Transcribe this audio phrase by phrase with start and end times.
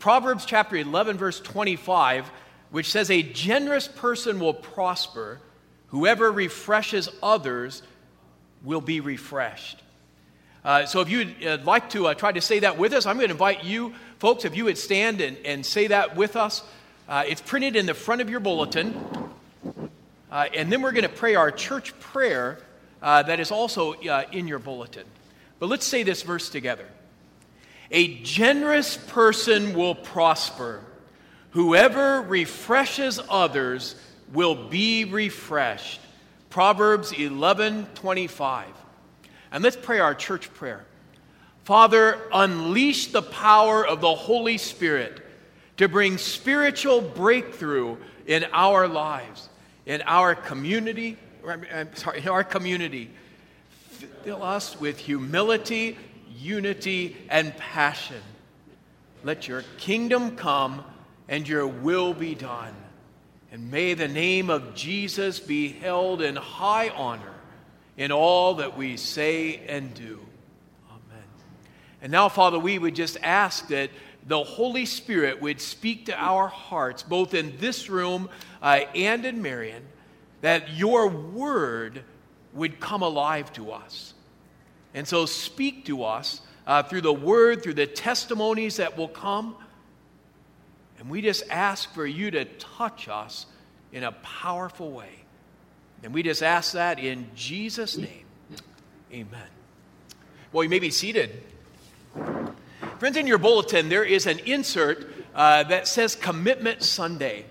[0.00, 2.30] Proverbs chapter 11, verse 25,
[2.70, 5.40] which says, A generous person will prosper.
[5.88, 7.82] Whoever refreshes others
[8.64, 9.82] will be refreshed.
[10.64, 13.16] Uh, so if you'd uh, like to uh, try to say that with us, I'm
[13.16, 16.62] going to invite you, folks, if you would stand and, and say that with us.
[17.06, 18.98] Uh, it's printed in the front of your bulletin.
[20.30, 22.58] Uh, and then we're going to pray our church prayer
[23.02, 23.92] uh, that is also
[24.32, 25.04] in your bulletin.
[25.58, 26.86] But let's say this verse together.
[27.90, 30.80] A generous person will prosper.
[31.50, 33.96] Whoever refreshes others
[34.32, 36.00] will be refreshed.
[36.50, 38.68] Proverbs 11 25.
[39.52, 40.84] And let's pray our church prayer.
[41.64, 45.20] Father, unleash the power of the Holy Spirit
[45.76, 47.96] to bring spiritual breakthrough
[48.26, 49.48] in our lives,
[49.86, 51.16] in our community,
[51.46, 53.10] I'm sorry, in our community.
[54.24, 55.98] Fill us with humility,
[56.40, 58.22] unity, and passion.
[59.22, 60.84] Let your kingdom come
[61.28, 62.74] and your will be done.
[63.52, 67.34] And may the name of Jesus be held in high honor
[67.96, 70.20] in all that we say and do.
[70.88, 71.24] Amen.
[72.00, 73.90] And now, Father, we would just ask that
[74.26, 78.28] the Holy Spirit would speak to our hearts, both in this room
[78.62, 79.82] uh, and in Marion,
[80.40, 82.04] that your word
[82.52, 84.14] would come alive to us.
[84.94, 89.56] And so, speak to us uh, through the word, through the testimonies that will come.
[90.98, 93.46] And we just ask for you to touch us
[93.92, 95.24] in a powerful way.
[96.02, 98.24] And we just ask that in Jesus' name.
[99.12, 99.48] Amen.
[100.52, 101.42] Well, you may be seated.
[102.98, 107.46] Friends, in your bulletin, there is an insert uh, that says Commitment Sunday.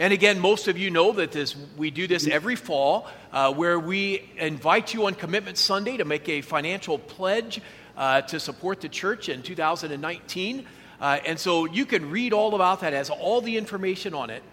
[0.00, 3.80] And again, most of you know that this, we do this every fall, uh, where
[3.80, 7.60] we invite you on Commitment Sunday to make a financial pledge
[7.96, 10.64] uh, to support the church in 2019.
[11.00, 14.44] Uh, and so you can read all about that, has all the information on it.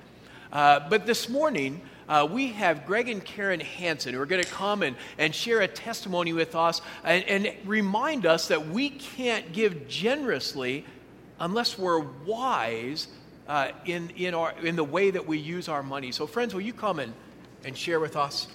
[0.51, 4.49] Uh, but this morning, uh, we have Greg and Karen Hanson who are going to
[4.49, 9.53] come and, and share a testimony with us and, and remind us that we can't
[9.53, 10.85] give generously
[11.39, 13.07] unless we're wise
[13.47, 16.11] uh, in, in, our, in the way that we use our money.
[16.11, 17.13] So, friends, will you come and,
[17.63, 18.47] and share with us?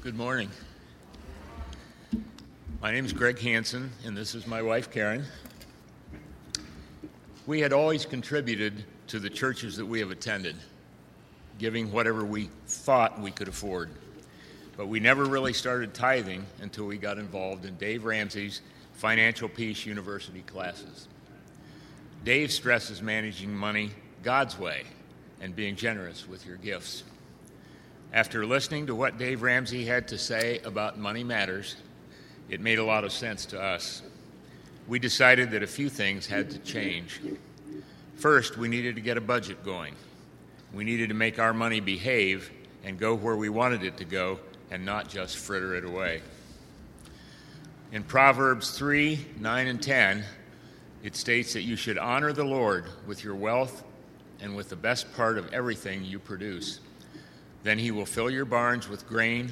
[0.00, 0.48] Good morning.
[2.80, 5.24] My name is Greg Hanson, and this is my wife, Karen.
[7.46, 10.56] We had always contributed to the churches that we have attended,
[11.58, 13.90] giving whatever we thought we could afford.
[14.76, 18.60] But we never really started tithing until we got involved in Dave Ramsey's
[18.94, 21.08] Financial Peace University classes.
[22.24, 23.90] Dave stresses managing money
[24.22, 24.84] God's way
[25.40, 27.04] and being generous with your gifts.
[28.12, 31.76] After listening to what Dave Ramsey had to say about money matters,
[32.48, 34.02] it made a lot of sense to us.
[34.86, 37.20] We decided that a few things had to change.
[38.16, 39.94] First, we needed to get a budget going.
[40.72, 42.50] We needed to make our money behave
[42.84, 44.40] and go where we wanted it to go
[44.70, 46.22] and not just fritter it away.
[47.90, 50.24] In Proverbs 3 9 and 10,
[51.02, 53.82] it states that you should honor the Lord with your wealth
[54.40, 56.80] and with the best part of everything you produce.
[57.62, 59.50] Then he will fill your barns with grain,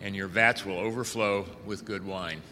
[0.00, 2.42] and your vats will overflow with good wine.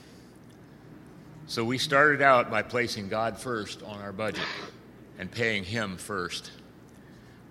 [1.47, 4.45] So we started out by placing God first on our budget
[5.19, 6.51] and paying Him first.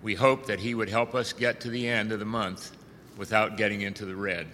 [0.02, 2.72] We hoped that He would help us get to the end of the month
[3.16, 4.46] without getting into the red.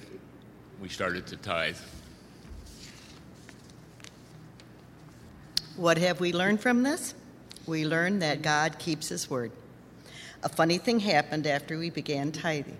[0.80, 1.76] We started to tithe.
[5.76, 7.14] What have we learned from this?
[7.66, 9.50] We learned that God keeps His word.
[10.42, 12.76] A funny thing happened after we began tithing.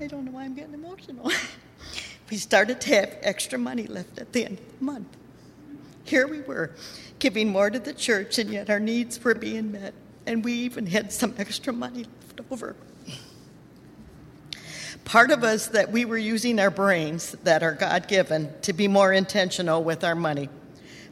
[0.00, 1.30] I don't know why I'm getting emotional.
[2.30, 5.16] we started to have extra money left at the end of the month.
[6.04, 6.72] Here we were,
[7.20, 9.94] giving more to the church, and yet our needs were being met,
[10.26, 12.76] and we even had some extra money left over.
[15.04, 18.88] Part of us that we were using our brains that are God given to be
[18.88, 20.48] more intentional with our money.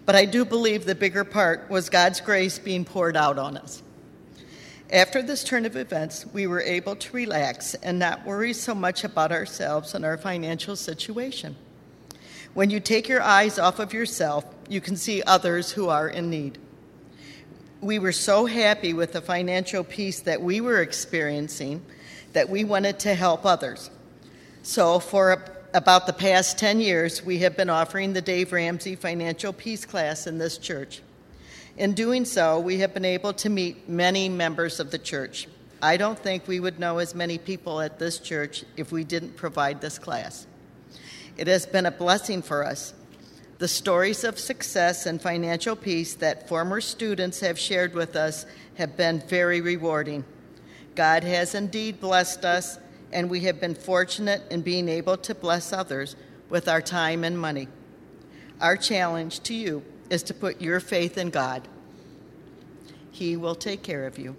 [0.06, 3.82] But I do believe the bigger part was God's grace being poured out on us.
[4.92, 9.04] After this turn of events, we were able to relax and not worry so much
[9.04, 11.56] about ourselves and our financial situation.
[12.54, 16.30] When you take your eyes off of yourself, you can see others who are in
[16.30, 16.58] need.
[17.80, 21.82] We were so happy with the financial peace that we were experiencing
[22.34, 23.90] that we wanted to help others.
[24.62, 25.42] So, for
[25.72, 30.26] about the past 10 years, we have been offering the Dave Ramsey Financial Peace class
[30.26, 31.00] in this church.
[31.78, 35.48] In doing so, we have been able to meet many members of the church.
[35.80, 39.36] I don't think we would know as many people at this church if we didn't
[39.36, 40.46] provide this class.
[41.38, 42.92] It has been a blessing for us.
[43.60, 48.46] The stories of success and financial peace that former students have shared with us
[48.76, 50.24] have been very rewarding.
[50.94, 52.78] God has indeed blessed us,
[53.12, 56.16] and we have been fortunate in being able to bless others
[56.48, 57.68] with our time and money.
[58.62, 61.68] Our challenge to you is to put your faith in God.
[63.10, 64.36] He will take care of you.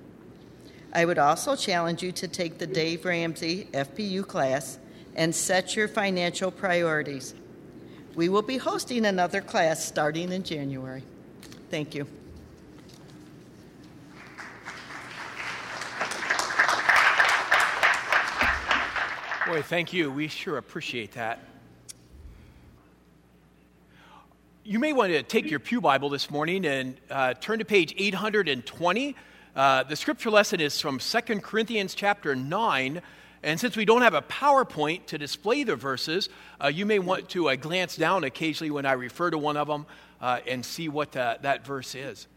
[0.94, 4.80] I would also challenge you to take the Dave Ramsey FPU class
[5.16, 7.36] and set your financial priorities.
[8.14, 11.04] We will be hosting another class starting in January.
[11.70, 12.06] Thank you.
[19.48, 20.12] Boy, thank you.
[20.12, 21.40] We sure appreciate that.
[24.66, 27.94] You may want to take your Pew Bible this morning and uh, turn to page
[27.98, 29.16] 820.
[29.56, 33.02] Uh, the scripture lesson is from 2 Corinthians chapter 9.
[33.44, 36.30] And since we don't have a PowerPoint to display the verses,
[36.64, 39.68] uh, you may want to uh, glance down occasionally when I refer to one of
[39.68, 39.86] them
[40.22, 42.28] uh, and see what that verse is.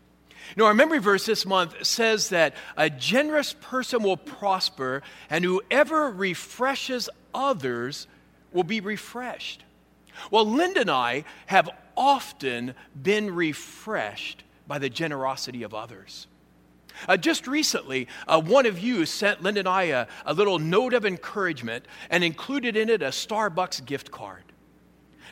[0.56, 6.10] Now, our memory verse this month says that a generous person will prosper, and whoever
[6.10, 8.06] refreshes others
[8.52, 9.64] will be refreshed.
[10.30, 16.26] Well, Linda and I have often been refreshed by the generosity of others.
[17.08, 20.94] Uh, just recently, uh, one of you sent Linda and I a, a little note
[20.94, 24.44] of encouragement and included in it a Starbucks gift card.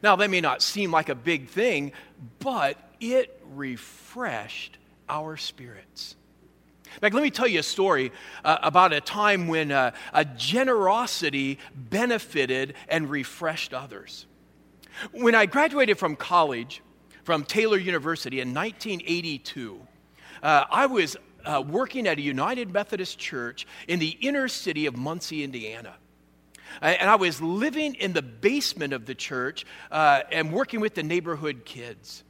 [0.02, 1.92] Now, that may not seem like a big thing,
[2.40, 4.78] but it refreshed
[5.08, 6.16] our spirits.
[7.00, 8.12] Like, let me tell you a story
[8.44, 14.26] uh, about a time when uh, a generosity benefited and refreshed others.
[15.12, 16.82] When I graduated from college,
[17.24, 19.80] from Taylor University in 1982,
[20.42, 24.96] uh, I was uh, working at a United Methodist church in the inner city of
[24.96, 25.94] Muncie, Indiana.
[26.80, 31.02] And I was living in the basement of the church uh, and working with the
[31.02, 32.24] neighborhood kids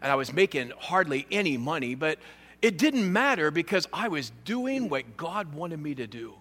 [0.00, 2.18] and I was making hardly any money, but
[2.62, 6.34] it didn't matter because I was doing what God wanted me to do.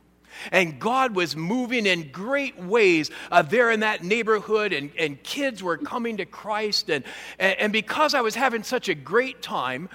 [0.52, 5.64] And God was moving in great ways uh, there in that neighborhood, and, and kids
[5.64, 6.90] were coming to Christ.
[6.90, 7.06] And,
[7.40, 9.90] and because I was having such a great time,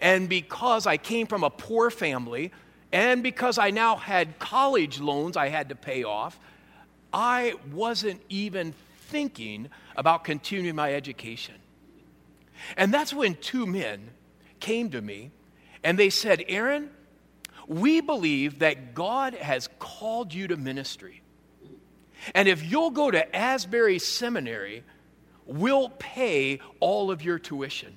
[0.00, 2.52] and because I came from a poor family,
[2.92, 6.38] and because I now had college loans I had to pay off,
[7.12, 8.74] I wasn't even
[9.08, 11.54] thinking about continuing my education.
[12.76, 14.10] And that's when two men
[14.60, 15.30] came to me
[15.82, 16.90] and they said, Aaron,
[17.66, 21.22] we believe that God has called you to ministry.
[22.34, 24.82] And if you'll go to Asbury Seminary,
[25.46, 27.96] we'll pay all of your tuition.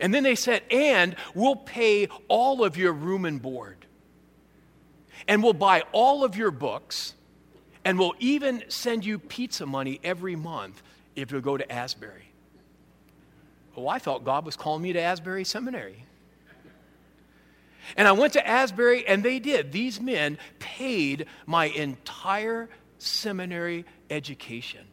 [0.00, 3.76] And then they said, and we'll pay all of your room and board.
[5.28, 7.14] And we'll buy all of your books.
[7.84, 10.82] And we'll even send you pizza money every month
[11.14, 12.32] if you'll go to Asbury.
[13.76, 16.04] Oh, I thought God was calling me to Asbury Seminary.
[17.96, 19.72] And I went to Asbury, and they did.
[19.72, 22.68] These men paid my entire
[22.98, 24.86] seminary education.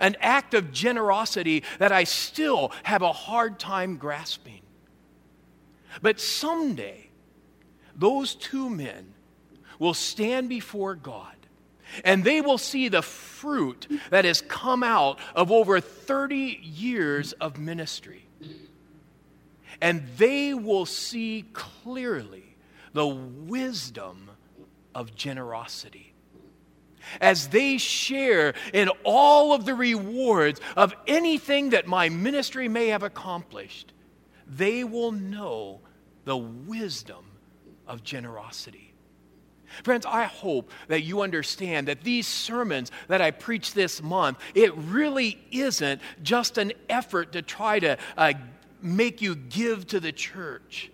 [0.00, 4.60] An act of generosity that I still have a hard time grasping.
[6.00, 7.10] But someday,
[7.94, 9.14] those two men
[9.78, 11.36] will stand before God
[12.04, 17.58] and they will see the fruit that has come out of over 30 years of
[17.58, 18.26] ministry.
[19.80, 22.56] And they will see clearly
[22.92, 24.30] the wisdom
[24.94, 26.11] of generosity.
[27.20, 33.02] As they share in all of the rewards of anything that my ministry may have
[33.02, 33.92] accomplished,
[34.46, 35.80] they will know
[36.24, 37.24] the wisdom
[37.86, 38.92] of generosity.
[39.82, 44.76] Friends, I hope that you understand that these sermons that I preach this month, it
[44.76, 48.34] really isn't just an effort to try to uh,
[48.82, 50.91] make you give to the church.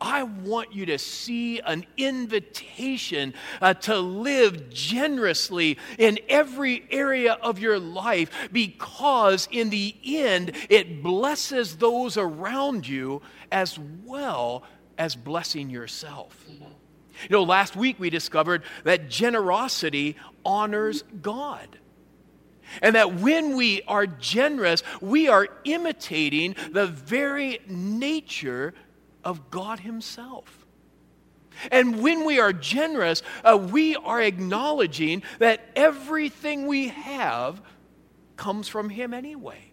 [0.00, 7.58] I want you to see an invitation uh, to live generously in every area of
[7.58, 14.62] your life because, in the end, it blesses those around you as well
[14.96, 16.46] as blessing yourself.
[16.48, 21.78] You know, last week we discovered that generosity honors God.
[22.82, 28.74] And that when we are generous, we are imitating the very nature
[29.28, 30.66] of God Himself.
[31.70, 37.60] And when we are generous, uh, we are acknowledging that everything we have
[38.36, 39.72] comes from Him anyway.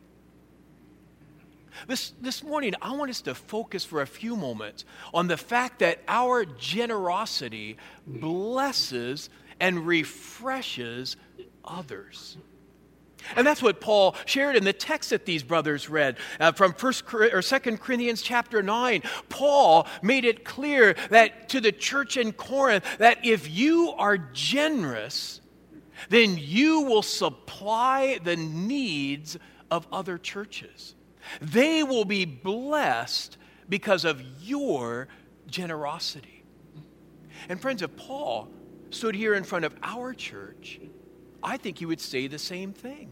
[1.87, 4.83] This, this morning, I want us to focus for a few moments
[5.13, 9.29] on the fact that our generosity blesses
[9.61, 11.15] and refreshes
[11.63, 12.37] others.
[13.35, 17.03] And that's what Paul shared in the text that these brothers read uh, from First
[17.13, 19.01] or Second Corinthians chapter 9.
[19.29, 25.41] Paul made it clear that to the church in Corinth that if you are generous,
[26.09, 29.37] then you will supply the needs
[29.71, 30.95] of other churches.
[31.41, 35.07] They will be blessed because of your
[35.47, 36.43] generosity.
[37.49, 38.49] And friends, if Paul
[38.89, 40.79] stood here in front of our church,
[41.45, 43.11] I think he would say the same thing.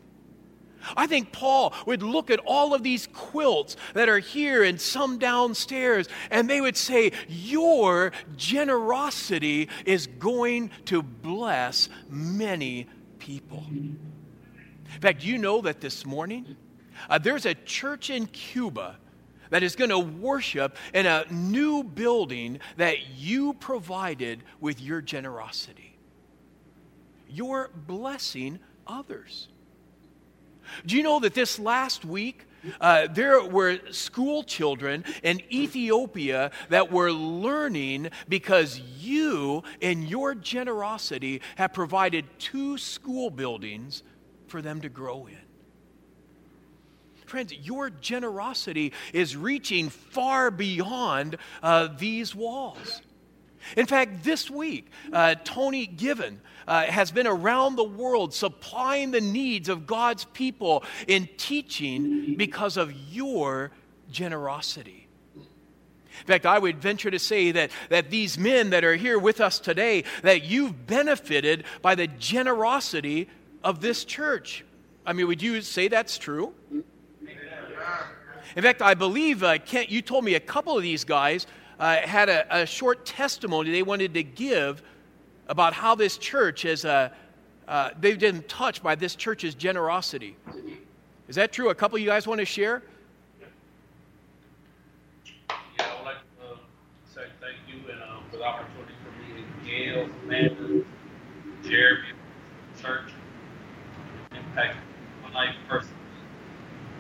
[0.98, 5.18] I think Paul would look at all of these quilts that are here and some
[5.18, 12.88] downstairs, and they would say, Your generosity is going to bless many
[13.20, 13.64] people.
[13.70, 16.58] In fact, you know that this morning
[17.10, 18.98] uh, there's a church in Cuba
[19.52, 25.93] that is going to worship in a new building that you provided with your generosity.
[27.34, 29.48] You're blessing others.
[30.86, 32.46] Do you know that this last week,
[32.80, 41.42] uh, there were school children in Ethiopia that were learning because you, and your generosity,
[41.58, 44.04] have provided two school buildings
[44.48, 45.38] for them to grow in.
[47.26, 53.02] Friends, your generosity is reaching far beyond uh, these walls.
[53.78, 59.22] In fact, this week, uh, Tony Given uh, has been around the world supplying the
[59.22, 63.72] needs of God's people in teaching because of your
[64.12, 65.08] generosity.
[65.36, 69.42] In fact, I would venture to say that, that these men that are here with
[69.42, 73.28] us today, that you've benefited by the generosity
[73.64, 74.64] of this church.
[75.06, 76.54] I mean, would you say that's true?
[78.56, 81.48] In fact, I believe, uh, Kent, you told me a couple of these guys
[81.84, 84.82] uh, had a, a, short testimony they wanted to give
[85.50, 87.10] about how this church has, uh,
[87.68, 90.38] uh, they've been touched by this church's generosity.
[91.28, 91.72] Is that true?
[91.72, 92.84] A couple you guys want to share?
[95.50, 96.58] Yeah, I would like to uh,
[97.14, 100.86] say thank you and, um, for the opportunity for me and Gail, Amanda,
[101.64, 102.08] Jeremy,
[102.82, 103.12] church,
[104.32, 104.78] impact
[105.22, 105.98] my life personally.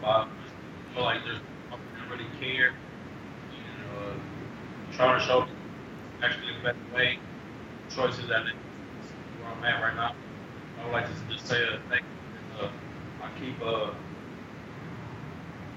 [0.03, 0.27] I
[0.93, 1.39] feel like there's
[1.71, 2.73] I really care.
[4.93, 5.47] You know, trying to show
[6.21, 7.19] actually a better way
[7.89, 10.13] choices that where I'm at right now.
[10.79, 12.65] I would like to just say a thank you.
[12.65, 12.71] Uh,
[13.21, 13.91] I keep uh,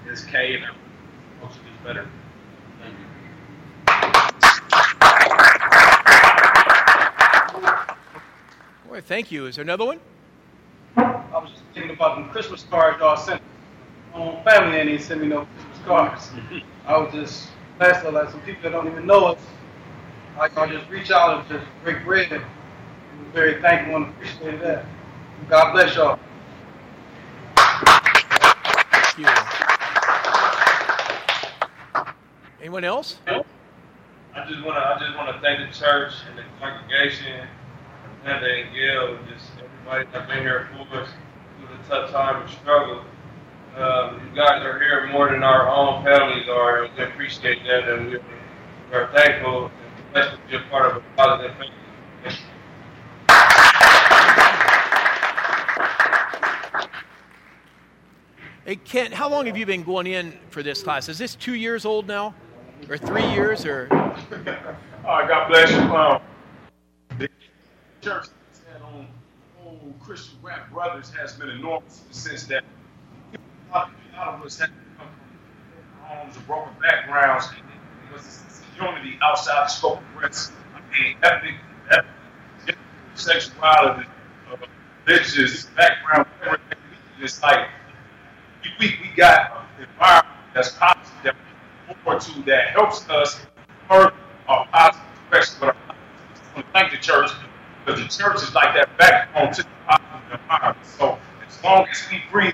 [0.07, 0.65] this K and
[1.41, 2.07] folks gets better.
[2.81, 2.93] Thank
[8.83, 8.89] you.
[8.89, 9.45] Boy, thank you.
[9.47, 9.99] Is there another one?
[10.95, 11.01] I
[11.33, 13.41] was just thinking about them Christmas cards y'all sent.
[14.13, 16.31] My own family ain't even send me no Christmas cards.
[16.85, 19.39] I was just blessed like some people that don't even know us
[20.37, 22.31] like I can just reach out and just break bread.
[22.31, 24.85] And we're very thankful and appreciate that.
[25.49, 26.19] God bless y'all.
[28.91, 29.27] Thank you.
[32.59, 33.17] Anyone else?
[33.27, 33.43] I
[34.47, 37.47] just want to I just want to thank the church and the congregation,
[38.25, 41.09] Linda and Gail, just everybody that's been here for us
[41.57, 43.03] through the tough time and struggle.
[43.77, 47.87] Um, you guys are here more than our own families are, and we appreciate that,
[47.87, 48.17] and we
[48.91, 49.69] are thankful
[50.11, 51.73] blessed to be a part of a positive family.
[58.65, 61.07] Hey, Kent, how long have you been going in for this class?
[61.07, 62.33] Is this two years old now?
[62.89, 63.63] Or three years?
[63.63, 63.87] Or?
[65.05, 65.77] All right, God bless you.
[65.77, 66.21] Um,
[67.19, 67.29] the
[68.01, 68.25] church
[68.73, 69.05] that on
[69.63, 72.63] old Christian rap brothers has been enormous since the
[73.73, 75.07] a lot of us have come
[75.99, 80.51] from homes of broken backgrounds and was a unity outside the scope of race.
[80.75, 81.55] I mean, ethnic,
[81.91, 82.77] ethnic
[83.15, 84.07] sexuality,
[84.51, 84.57] uh,
[85.05, 86.77] religious background, everything.
[87.19, 87.67] It's like
[88.79, 91.35] we, we got an environment that's positive, that
[91.87, 93.39] we forward to, that helps us
[93.87, 94.13] further
[94.47, 95.57] our positive direction.
[95.59, 95.75] But
[96.55, 97.31] I thank the church
[97.85, 100.85] because the church is like that backbone to the positive environment.
[100.85, 102.53] So as long as we breathe,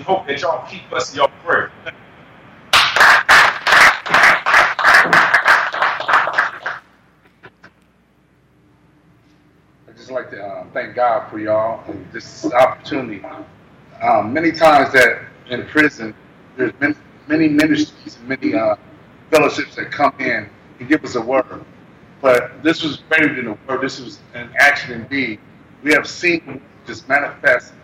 [0.00, 1.70] we hope that y'all keep us in your prayer.
[9.86, 13.22] I'd just like to uh, thank God for y'all and this opportunity
[14.00, 16.14] um, many times that in prison,
[16.56, 16.94] there's many,
[17.28, 18.76] many ministries and many uh,
[19.30, 21.62] fellowships that come in and give us a word.
[22.22, 23.82] But this was greater than a word.
[23.82, 25.40] This was an action indeed.
[25.82, 27.74] We have seen just manifest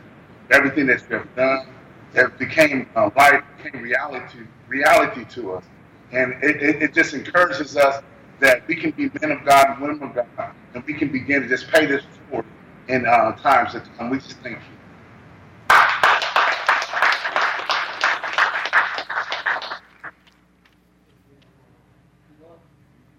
[0.51, 1.76] everything that you have done
[2.13, 5.65] that became uh, life, became reality, reality to us.
[6.13, 8.03] And it, it, it just encourages us
[8.41, 11.43] that we can be men of God and women of God, and we can begin
[11.43, 12.47] to just pay this forward
[12.89, 14.11] in uh, times that come.
[14.11, 14.77] We just thank you.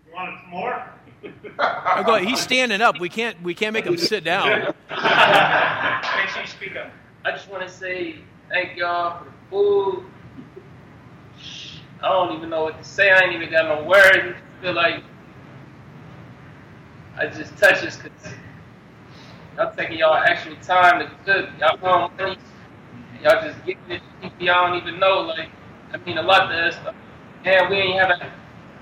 [0.08, 0.84] You want some more?
[1.60, 2.28] Oh, go ahead.
[2.28, 3.00] He's standing up.
[3.00, 4.48] We can't we can't make him sit down.
[4.90, 6.92] Make sure you speak up.
[7.26, 8.18] I just want to say
[8.50, 10.06] thank y'all for the food.
[12.02, 13.10] I don't even know what to say.
[13.12, 14.36] I ain't even got no words.
[14.36, 15.04] I feel like
[17.18, 18.34] I just touch this because
[19.56, 21.50] y'all taking y'all actual time to cook.
[21.60, 22.38] Y'all home money.
[23.24, 25.22] Y'all just to people y'all don't even know.
[25.22, 25.50] Like,
[25.92, 26.76] I mean a lot to us.
[27.44, 28.32] Man, we ain't having a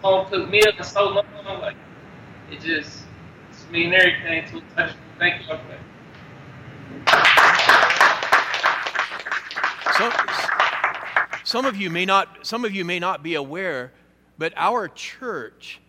[0.01, 1.25] home cooked meal in so long.
[1.61, 1.77] Like,
[2.51, 3.05] it just,
[3.49, 4.95] it's mean everything to touch.
[5.19, 5.84] Thank y'all for that.
[9.97, 10.11] So,
[11.45, 13.93] some of you may not some of you may not be aware,
[14.37, 15.79] but our church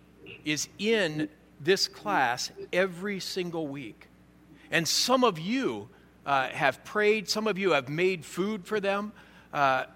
[0.45, 1.29] is in
[1.61, 4.07] this class every single week.
[4.71, 5.89] And some of you
[6.25, 9.13] uh, have prayed, some of you have made food for them.
[9.53, 9.87] Uh,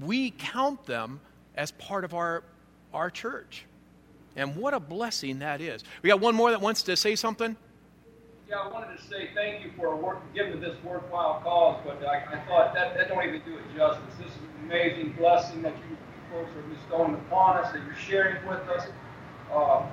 [0.00, 1.20] we count them
[1.54, 2.42] as part of our,
[2.92, 3.64] our church.
[4.34, 5.82] And what a blessing that is.
[6.02, 7.56] We got one more that wants to say something?
[8.48, 12.22] Yeah, I wanted to say thank you for work, giving this worthwhile cause, but I,
[12.32, 14.04] I thought that, that don't even do it justice.
[14.20, 15.96] This is an amazing blessing that you
[16.30, 18.86] folks are bestowing upon us, that you're sharing with us.
[19.52, 19.84] Uh,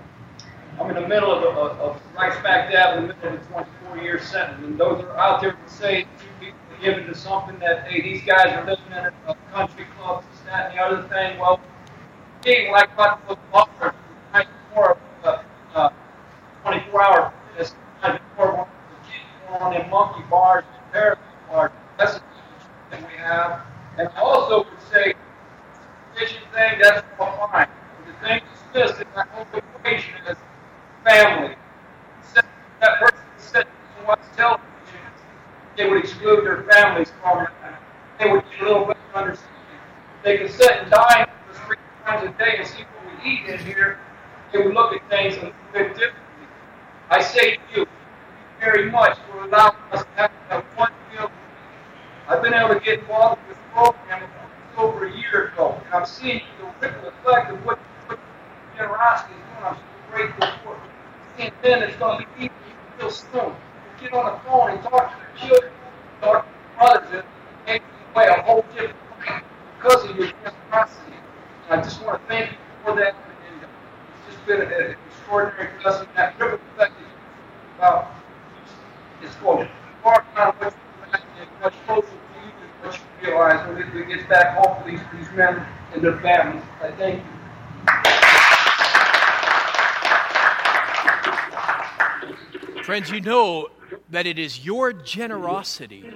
[0.80, 3.46] I'm in the middle of, of, of right smack dab in the middle of a
[3.86, 6.06] 24 year sentence, and those are out there to say
[6.40, 9.88] people are given to something that, hey, these guys are living in a, a country
[9.98, 11.40] club, this, that, and the other thing.
[11.40, 11.60] Well,
[12.44, 13.96] being like what the bars,
[14.76, 15.44] more of a
[15.76, 15.90] uh,
[16.62, 17.74] 24 hour fitness,
[18.38, 18.68] more
[19.50, 21.20] on in monkey bars and parrot
[21.50, 21.72] bars.
[21.98, 22.20] That's
[22.92, 23.62] we have.
[23.98, 25.14] And I also would say,
[26.18, 27.68] fishing thing, that's all fine.
[28.06, 28.42] The thing
[28.74, 30.38] that's missed in that whole equation is
[31.04, 31.56] family.
[32.82, 34.63] That person sitting and watch television,
[35.78, 37.50] they would exclude their families from it.
[38.20, 39.54] They would get a little bit of understanding.
[40.24, 41.28] They could sit and dine
[41.66, 44.00] three times a day and see what we eat in here.
[44.52, 46.20] They would look at things a little bit differently.
[47.10, 47.88] I say to you,
[48.60, 51.30] very much for allowing us to have that one meal.
[52.30, 54.30] I've been able to get involved with this program
[54.78, 58.20] over a year ago, and I'm seeing the ripple effect of what, what
[58.78, 59.63] generosity is doing.
[59.66, 60.82] I'm so grateful for it.
[61.39, 62.58] And then it's going to be people
[63.00, 63.54] real soon.
[64.00, 65.74] Get on the phone and talk to the children,
[66.22, 68.96] talk to their brothers, and make them way a whole different
[69.28, 69.44] life
[69.78, 71.18] because of your generosity.
[71.70, 73.13] And I just want to thank you for that.
[73.13, 76.08] And it's just been an extraordinary blessing.
[76.16, 77.08] That ripple effect is
[77.78, 78.08] about
[79.24, 79.68] it's going
[80.04, 83.78] far beyond what you imagine and much closer to you than what you realize when
[83.82, 85.66] it, it gets back home to these, these men
[86.04, 86.62] their families.
[86.82, 87.24] I thank
[92.76, 92.84] you.
[92.84, 93.70] Friends, you know
[94.10, 96.13] that it is your generosity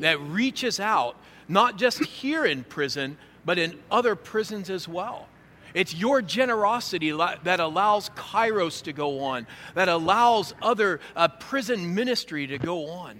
[0.00, 1.16] that reaches out,
[1.48, 5.26] not just here in prison, but in other prisons as well.
[5.72, 12.46] It's your generosity that allows Kairos to go on, that allows other uh, prison ministry
[12.46, 13.18] to go on.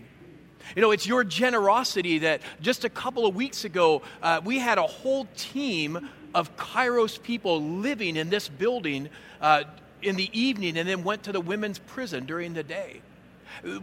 [0.75, 4.79] You know, it's your generosity that just a couple of weeks ago, uh, we had
[4.79, 9.09] a whole team of Kairos people living in this building
[9.41, 9.65] uh,
[10.03, 13.01] in the evening and then went to the women's prison during the day.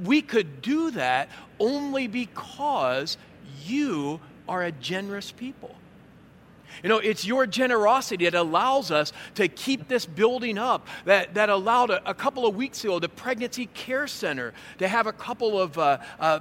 [0.04, 3.17] We could do that only because
[3.65, 5.76] you are a generous people.
[6.84, 11.50] You know, it's your generosity that allows us to keep this building up, that, that
[11.50, 15.60] allowed a, a couple of weeks ago the Pregnancy Care Center to have a couple
[15.60, 16.39] of uh, uh,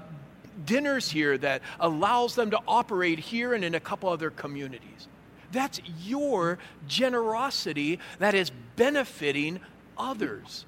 [0.65, 5.09] dinners here that allows them to operate here and in a couple other communities.
[5.53, 9.61] That's your generosity that is benefiting
[9.99, 10.65] others.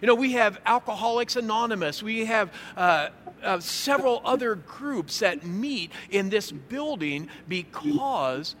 [0.00, 3.08] You know, we have Alcoholics Anonymous, we have uh,
[3.42, 8.56] uh, several other groups that meet in this building because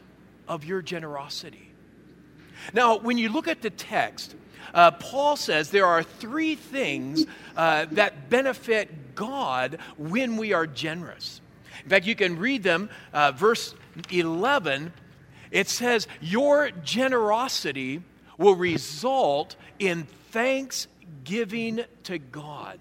[0.46, 1.72] of your generosity.
[2.72, 4.36] Now, when you look at the text,
[4.72, 11.40] uh, Paul says there are three things uh, that benefit God when we are generous.
[11.82, 12.90] In fact, you can read them.
[13.12, 13.74] Uh, verse
[14.10, 14.92] 11,
[15.50, 18.02] it says, Your generosity
[18.38, 22.78] will result in thanksgiving to God.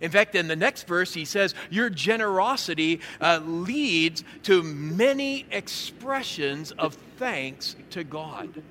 [0.00, 6.72] In fact, in the next verse, he says, Your generosity uh, leads to many expressions
[6.72, 8.62] of thanks to God.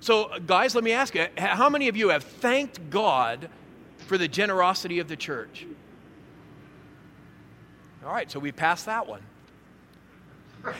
[0.00, 3.48] So, guys, let me ask you how many of you have thanked God
[4.06, 5.66] for the generosity of the church?
[8.04, 9.22] All right, so we passed that one.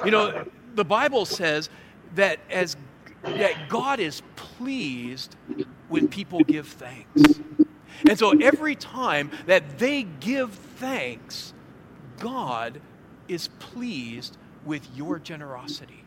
[0.04, 1.70] You know, the Bible says
[2.14, 2.76] that as
[3.22, 5.36] that God is pleased
[5.88, 7.40] when people give thanks.
[8.08, 11.54] And so every time that they give thanks,
[12.18, 12.80] God
[13.28, 16.04] is pleased with your generosity.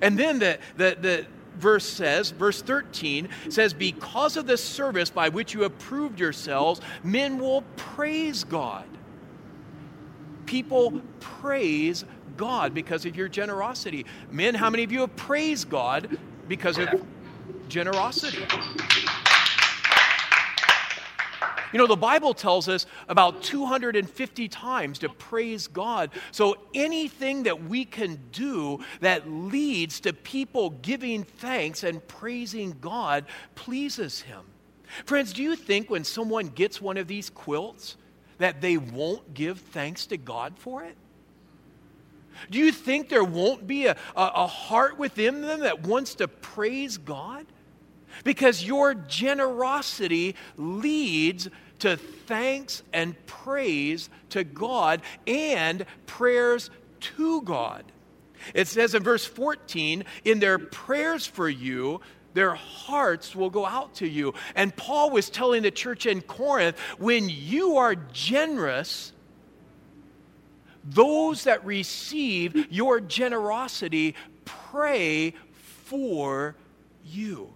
[0.00, 5.28] And then the, the, the verse says, verse 13 says, Because of the service by
[5.28, 8.86] which you have proved yourselves, men will praise God.
[10.46, 12.04] People praise
[12.36, 14.06] God because of your generosity.
[14.30, 16.88] Men, how many of you have praised God because of
[17.68, 18.44] generosity?
[21.72, 26.10] You know, the Bible tells us about 250 times to praise God.
[26.30, 33.24] So anything that we can do that leads to people giving thanks and praising God
[33.54, 34.42] pleases Him.
[35.06, 37.96] Friends, do you think when someone gets one of these quilts
[38.38, 40.96] that they won't give thanks to God for it?
[42.50, 46.28] Do you think there won't be a, a, a heart within them that wants to
[46.28, 47.46] praise God?
[48.24, 51.48] Because your generosity leads
[51.80, 56.70] to thanks and praise to God and prayers
[57.00, 57.84] to God.
[58.54, 62.00] It says in verse 14, in their prayers for you,
[62.34, 64.34] their hearts will go out to you.
[64.54, 69.12] And Paul was telling the church in Corinth when you are generous,
[70.84, 75.34] those that receive your generosity pray
[75.84, 76.56] for
[77.04, 77.52] you.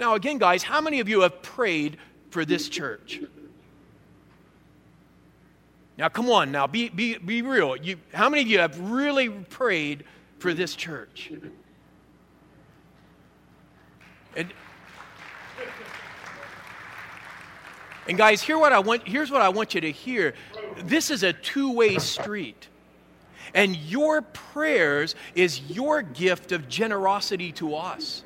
[0.00, 1.98] Now, again, guys, how many of you have prayed
[2.30, 3.20] for this church?
[5.98, 7.76] Now, come on, now, be, be, be real.
[7.76, 10.04] You, how many of you have really prayed
[10.38, 11.30] for this church?
[14.34, 14.54] And,
[18.08, 20.32] and guys, here what I want, here's what I want you to hear.
[20.82, 22.68] This is a two way street.
[23.52, 28.24] And your prayers is your gift of generosity to us.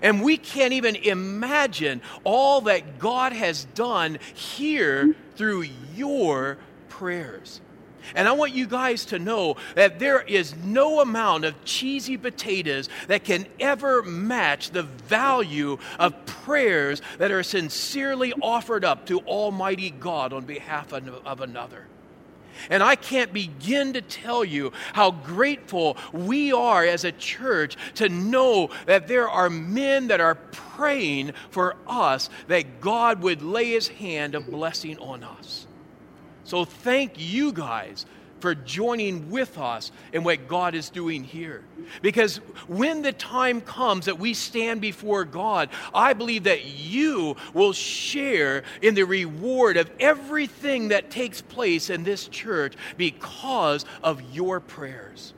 [0.00, 7.60] And we can't even imagine all that God has done here through your prayers.
[8.14, 12.88] And I want you guys to know that there is no amount of cheesy potatoes
[13.06, 19.90] that can ever match the value of prayers that are sincerely offered up to Almighty
[19.90, 21.86] God on behalf of another.
[22.70, 28.08] And I can't begin to tell you how grateful we are as a church to
[28.08, 33.88] know that there are men that are praying for us that God would lay his
[33.88, 35.66] hand of blessing on us.
[36.44, 38.06] So thank you guys
[38.42, 41.62] for joining with us in what God is doing here.
[42.02, 47.72] Because when the time comes that we stand before God, I believe that you will
[47.72, 54.58] share in the reward of everything that takes place in this church because of your
[54.58, 55.34] prayers.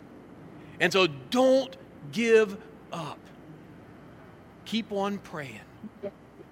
[0.81, 1.77] And so don't
[2.11, 2.57] give
[2.91, 3.19] up.
[4.65, 5.61] Keep on praying.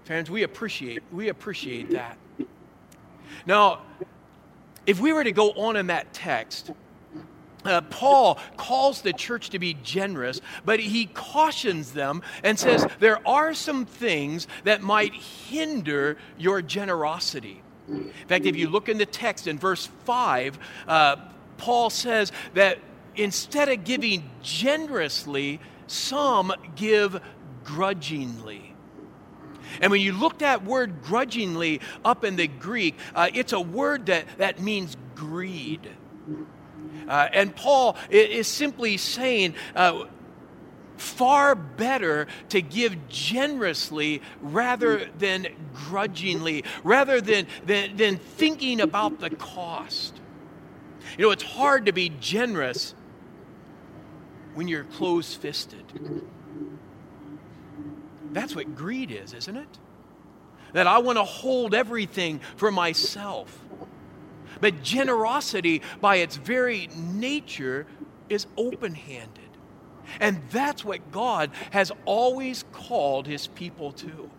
[0.05, 2.19] Friends, we appreciate we appreciate that.
[3.47, 3.81] Now,
[4.87, 6.71] if we were to go on in that text,
[7.65, 13.27] uh, Paul calls the church to be generous, but he cautions them and says there
[13.27, 17.63] are some things that might hinder your generosity.
[17.89, 21.17] In fact, if you look in the text in verse 5, uh,
[21.57, 22.79] Paul says that
[23.17, 27.21] instead of giving generously, some give
[27.65, 28.72] grudgingly.
[29.81, 34.07] And when you look that word grudgingly up in the Greek, uh, it's a word
[34.07, 35.89] that, that means greed.
[37.09, 40.05] Uh, and Paul is simply saying, uh,
[40.97, 49.31] far better to give generously rather than grudgingly, rather than, than, than thinking about the
[49.31, 50.21] cost.
[51.19, 52.95] You know, it's hard to be generous
[54.55, 55.85] when you're closed fisted.
[58.33, 59.79] That's what greed is, isn't it?
[60.73, 63.59] That I want to hold everything for myself.
[64.61, 67.87] But generosity, by its very nature,
[68.29, 69.43] is open handed.
[70.21, 74.31] And that's what God has always called his people to.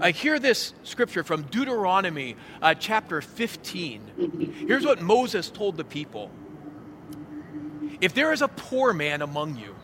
[0.00, 4.64] I hear this scripture from Deuteronomy uh, chapter 15.
[4.66, 6.30] Here's what Moses told the people
[8.00, 9.74] If there is a poor man among you,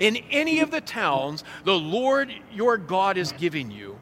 [0.00, 3.98] in any of the towns the Lord your God is giving you,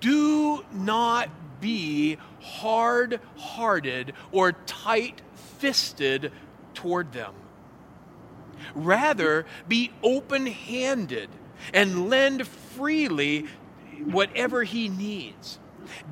[0.00, 5.20] do not be hard hearted or tight
[5.58, 6.32] fisted
[6.74, 7.34] toward them.
[8.74, 11.28] Rather, be open handed
[11.74, 13.46] and lend freely
[14.04, 15.58] whatever he needs.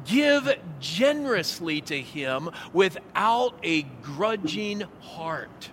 [0.04, 5.70] Give generously to him without a grudging heart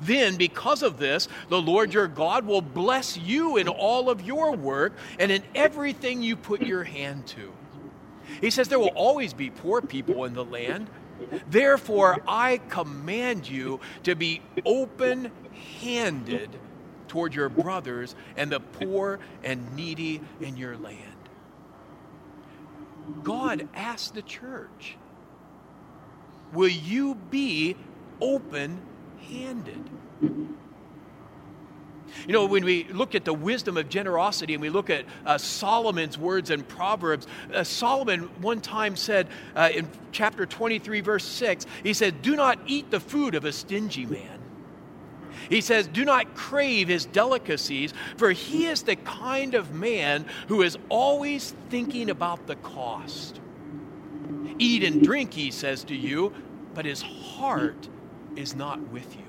[0.00, 4.52] Then, because of this, the Lord your God will bless you in all of your
[4.52, 7.52] work and in everything you put your hand to.
[8.40, 10.88] He says there will always be poor people in the land.
[11.48, 15.30] Therefore, I command you to be open
[15.80, 16.50] handed
[17.08, 20.98] toward your brothers and the poor and needy in your land.
[23.22, 24.96] God asked the church,
[26.52, 27.76] Will you be
[28.20, 28.80] open
[29.30, 29.90] handed?
[32.26, 35.36] You know, when we look at the wisdom of generosity and we look at uh,
[35.36, 41.66] Solomon's words in Proverbs, uh, Solomon one time said uh, in chapter 23, verse 6,
[41.82, 44.40] he said, Do not eat the food of a stingy man.
[45.50, 50.62] He says, Do not crave his delicacies, for he is the kind of man who
[50.62, 53.40] is always thinking about the cost.
[54.58, 56.32] Eat and drink, he says to you,
[56.74, 57.88] but his heart
[58.36, 59.22] is not with you.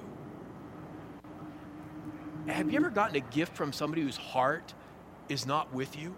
[2.51, 4.73] Have you ever gotten a gift from somebody whose heart
[5.29, 6.15] is not with you?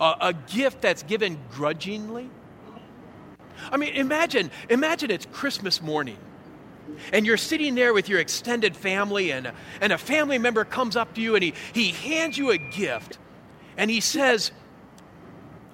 [0.00, 2.28] Uh, a gift that's given grudgingly?
[3.70, 6.18] I mean, imagine, imagine it's Christmas morning
[7.12, 11.14] and you're sitting there with your extended family and, and a family member comes up
[11.14, 13.18] to you and he, he hands you a gift
[13.76, 14.50] and he says,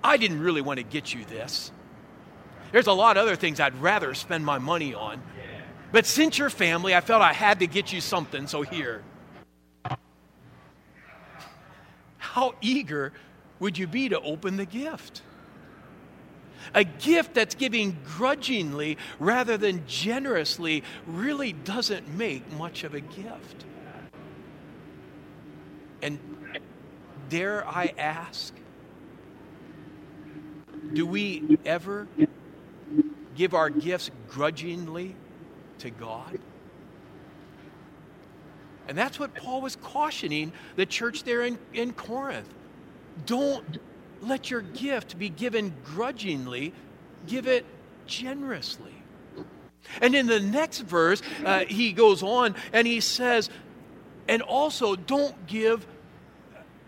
[0.02, 1.72] I didn't really want to get you this.
[2.72, 5.22] There's a lot of other things I'd rather spend my money on.
[5.90, 9.02] But since you're family, I felt I had to get you something, so here.
[12.18, 13.12] How eager
[13.58, 15.22] would you be to open the gift?
[16.74, 23.64] A gift that's giving grudgingly rather than generously really doesn't make much of a gift.
[26.02, 26.18] And
[27.30, 28.54] dare I ask,
[30.92, 32.06] do we ever
[33.38, 35.16] give our gifts grudgingly
[35.78, 36.38] to God?
[38.88, 42.48] And that's what Paul was cautioning the church there in, in Corinth.
[43.26, 43.78] Don't
[44.22, 46.72] let your gift be given grudgingly,
[47.26, 47.64] give it
[48.06, 48.94] generously.
[50.00, 53.50] And in the next verse, uh, he goes on and he says,
[54.26, 55.86] and also don't give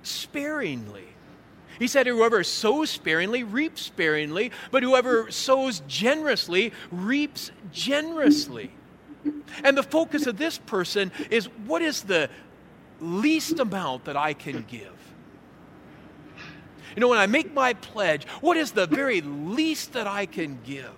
[0.03, 1.10] sparingly.
[1.81, 8.71] He said, Whoever sows sparingly reaps sparingly, but whoever sows generously reaps generously.
[9.65, 12.29] And the focus of this person is what is the
[13.01, 14.93] least amount that I can give?
[16.95, 20.59] You know, when I make my pledge, what is the very least that I can
[20.63, 20.93] give?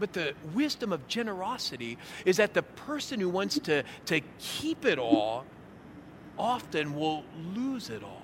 [0.00, 4.98] But the wisdom of generosity is that the person who wants to, to keep it
[4.98, 5.44] all
[6.36, 7.22] often will
[7.54, 8.19] lose it all.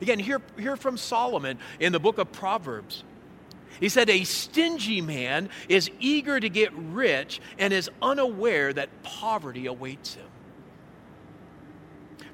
[0.00, 3.04] Again, hear, hear from Solomon in the book of Proverbs.
[3.80, 9.66] He said, A stingy man is eager to get rich and is unaware that poverty
[9.66, 10.26] awaits him.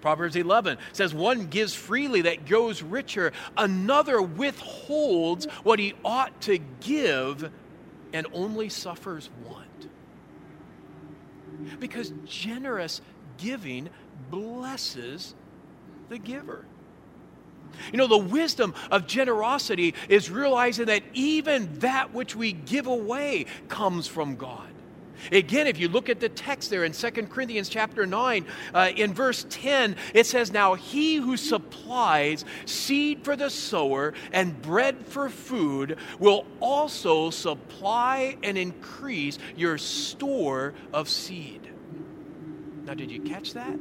[0.01, 6.59] Proverbs 11 says, One gives freely that grows richer, another withholds what he ought to
[6.81, 7.51] give
[8.13, 9.69] and only suffers want.
[11.79, 13.01] Because generous
[13.39, 13.89] giving
[14.31, 15.35] blesses
[16.09, 16.65] the giver.
[17.93, 23.47] You know, the wisdom of generosity is realizing that even that which we give away
[23.69, 24.69] comes from God.
[25.31, 29.15] Again, if you look at the text there in 2 Corinthians chapter 9, uh, in
[29.15, 35.29] verse 10, it says, Now he who supplies seed for the sower and bread for
[35.29, 41.69] food will also supply and increase your store of seed.
[42.85, 43.79] Now, did you catch that?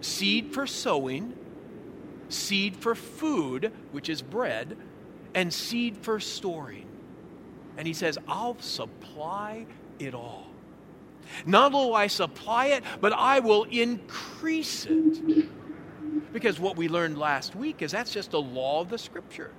[0.00, 1.34] Seed for sowing,
[2.28, 4.76] seed for food, which is bread,
[5.34, 6.86] and seed for storing.
[7.76, 9.66] And he says, I'll supply
[9.98, 10.46] it all.
[11.44, 15.48] Not only will I supply it, but I will increase it.
[16.32, 19.50] Because what we learned last week is that's just a law of the scripture.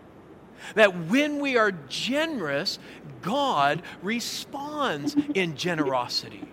[0.76, 2.80] That when we are generous,
[3.22, 6.44] God responds in generosity.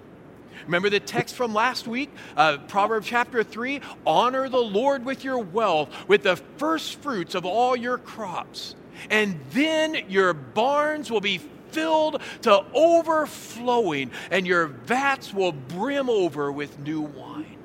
[0.66, 2.10] Remember the text from last week?
[2.36, 7.44] Uh, Proverbs chapter 3 Honor the Lord with your wealth, with the first fruits of
[7.44, 8.74] all your crops.
[9.10, 11.38] And then your barns will be
[11.70, 17.58] filled to overflowing, and your vats will brim over with new wine.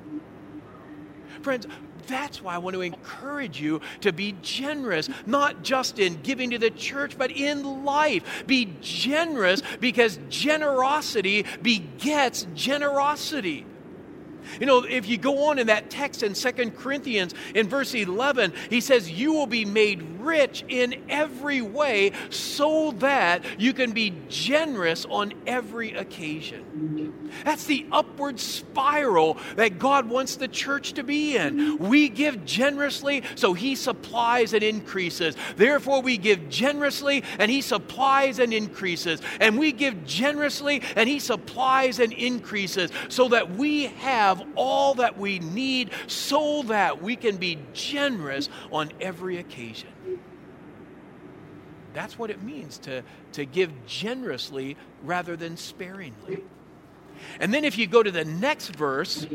[1.42, 1.66] Friends,
[2.10, 6.58] that's why I want to encourage you to be generous, not just in giving to
[6.58, 8.44] the church, but in life.
[8.46, 13.66] Be generous because generosity begets generosity.
[14.58, 18.52] You know, if you go on in that text in Second Corinthians in verse 11,
[18.68, 24.14] he says, You will be made rich in every way so that you can be
[24.28, 27.12] generous on every occasion.
[27.44, 31.78] That's the upward spiral that God wants the church to be in.
[31.78, 35.36] We give generously, so He supplies and increases.
[35.56, 39.20] Therefore, we give generously, and He supplies and increases.
[39.40, 45.18] And we give generously, and He supplies and increases so that we have all that
[45.18, 49.88] we need so that we can be generous on every occasion.
[51.92, 56.44] That's what it means to, to give generously rather than sparingly.
[57.38, 59.26] And then if you go to the next verse,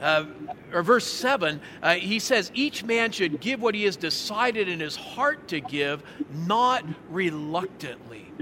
[0.00, 0.26] uh,
[0.72, 4.80] or verse 7, uh, he says, Each man should give what he has decided in
[4.80, 8.32] his heart to give, not reluctantly.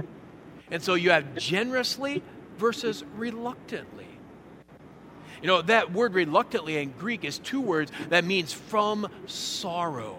[0.71, 2.23] And so you have generously
[2.59, 4.07] versus reluctantly.
[5.43, 10.19] You know, that word reluctantly in Greek is two words that means from sorrow.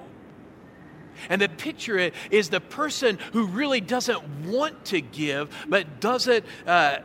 [1.29, 6.45] And the picture is the person who really doesn't want to give, but does it,
[6.65, 6.97] uh,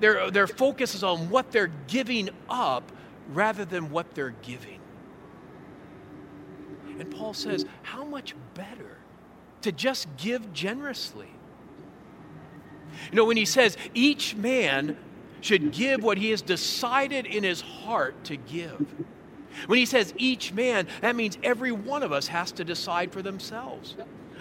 [0.00, 2.92] their, their focus is on what they're giving up
[3.32, 4.80] rather than what they're giving.
[6.98, 8.98] And Paul says, how much better
[9.62, 11.30] to just give generously?
[13.10, 14.96] You know, when he says each man
[15.40, 18.86] should give what he has decided in his heart to give.
[19.66, 23.22] When he says each man, that means every one of us has to decide for
[23.22, 23.96] themselves.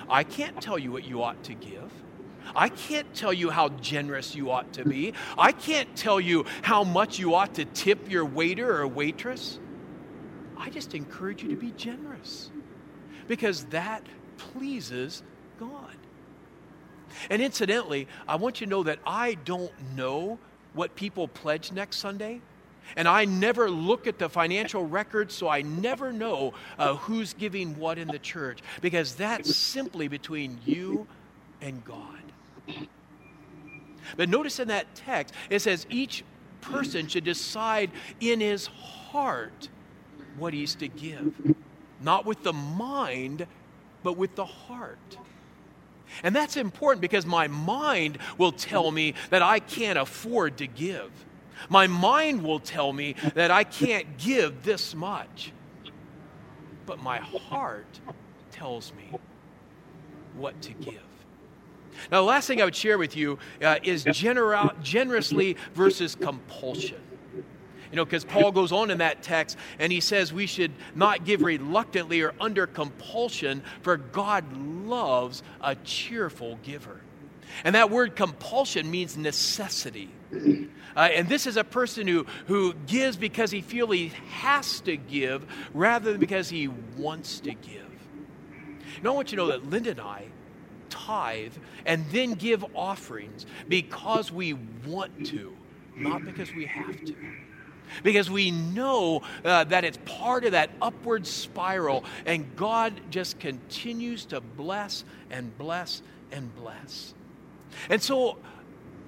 [0.10, 1.91] I can't tell you what you ought to give.
[2.56, 5.13] I can't tell you how generous you ought to be.
[5.38, 9.60] I can't tell you how much you ought to tip your waiter or waitress.
[10.58, 12.52] I just encourage you to be generous
[13.28, 14.06] because that
[14.38, 15.23] pleases
[15.60, 15.95] God.
[17.30, 20.39] And incidentally, I want you to know that I don't know
[20.73, 22.41] what people pledge next Sunday.
[22.96, 27.78] And I never look at the financial records, so I never know uh, who's giving
[27.78, 31.08] what in the church, because that's simply between you
[31.62, 32.19] and God.
[34.17, 36.24] But notice in that text, it says each
[36.62, 39.69] person should decide in his heart
[40.38, 41.34] what he's to give,
[42.02, 43.48] not with the mind,
[44.04, 45.17] but with the heart.
[46.22, 51.12] And that's important because my mind will tell me that I can't afford to give.
[51.70, 55.52] My mind will tell me that I can't give this much.
[56.86, 58.00] But my heart
[58.52, 59.12] tells me
[60.36, 61.02] what to give.
[62.12, 67.02] Now, the last thing I would share with you uh, is generously versus compulsion.
[67.92, 71.26] You know, because Paul goes on in that text and he says we should not
[71.26, 77.02] give reluctantly or under compulsion, for God loves a cheerful giver.
[77.63, 80.10] And that word compulsion means necessity.
[80.96, 84.96] Uh, and this is a person who, who gives because he feels he has to
[84.96, 86.67] give rather than because he
[86.98, 87.89] wants to give.
[89.02, 90.26] Now, I want you to know that Linda and I
[90.89, 91.54] tithe
[91.86, 94.54] and then give offerings because we
[94.86, 95.56] want to,
[95.96, 97.15] not because we have to.
[98.02, 104.26] Because we know uh, that it's part of that upward spiral, and God just continues
[104.26, 107.13] to bless and bless and bless.
[107.89, 108.38] And so,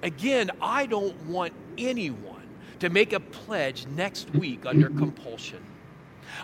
[0.05, 2.43] again, I don't want anyone
[2.79, 5.63] to make a pledge next week under compulsion.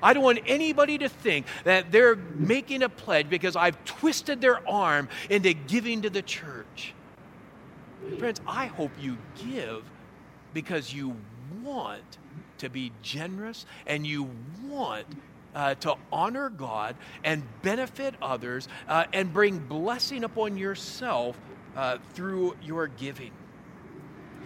[0.02, 4.67] I don't want anybody to think that they're making a pledge because I've twisted their
[4.67, 6.93] arm into giving to the church.
[8.17, 9.84] Friends, I hope you give
[10.54, 11.15] because you
[11.62, 12.17] want
[12.60, 14.30] to be generous and you
[14.67, 15.06] want
[15.54, 21.38] uh, to honor God and benefit others uh, and bring blessing upon yourself
[21.76, 23.32] uh, through your giving.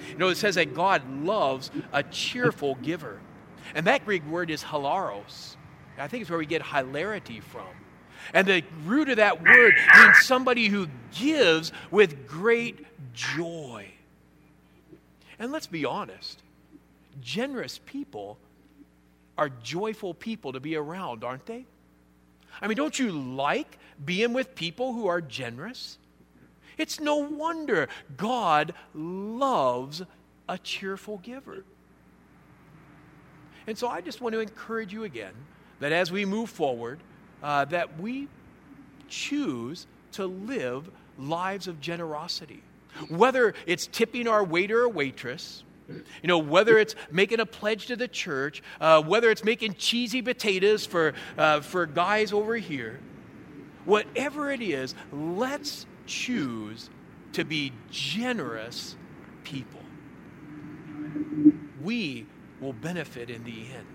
[0.09, 3.19] You know, it says that God loves a cheerful giver.
[3.73, 5.55] And that Greek word is hilaros.
[5.97, 7.67] I think it's where we get hilarity from.
[8.33, 13.91] And the root of that word means somebody who gives with great joy.
[15.39, 16.41] And let's be honest
[17.21, 18.37] generous people
[19.37, 21.65] are joyful people to be around, aren't they?
[22.61, 25.97] I mean, don't you like being with people who are generous?
[26.77, 30.01] It's no wonder God loves
[30.47, 31.63] a cheerful giver.
[33.67, 35.33] And so I just want to encourage you again
[35.79, 36.99] that as we move forward,
[37.41, 38.27] uh, that we
[39.07, 42.61] choose to live lives of generosity.
[43.09, 47.95] Whether it's tipping our waiter or waitress, you know, whether it's making a pledge to
[47.95, 52.99] the church, uh, whether it's making cheesy potatoes for, uh, for guys over here,
[53.85, 56.89] whatever it is, let's choose
[57.33, 58.95] to be generous
[59.43, 59.81] people.
[61.81, 62.25] We
[62.61, 63.87] will benefit in the end.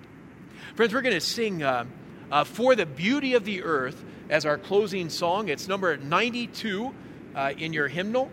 [0.75, 1.87] Friends, we're going to sing uh,
[2.31, 5.49] uh, For the Beauty of the Earth as our closing song.
[5.49, 6.95] It's number 92
[7.35, 8.31] uh, in your hymnal.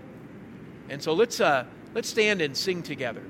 [0.89, 3.23] And so let's, uh, let's stand and sing together.